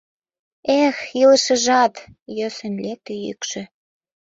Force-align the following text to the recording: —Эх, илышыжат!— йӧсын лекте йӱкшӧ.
—Эх, 0.83 0.97
илышыжат!— 1.21 1.93
йӧсын 2.37 2.73
лекте 2.83 3.13
йӱкшӧ. 3.25 3.63